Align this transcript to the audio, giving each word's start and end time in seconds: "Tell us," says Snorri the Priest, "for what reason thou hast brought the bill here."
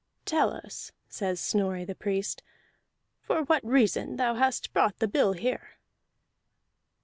"Tell 0.25 0.51
us," 0.51 0.91
says 1.09 1.39
Snorri 1.39 1.85
the 1.85 1.93
Priest, 1.93 2.41
"for 3.19 3.43
what 3.43 3.63
reason 3.63 4.15
thou 4.15 4.33
hast 4.33 4.73
brought 4.73 4.97
the 4.97 5.07
bill 5.07 5.33
here." 5.33 5.77